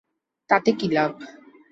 [0.49, 1.11] তাতে কী লাভ?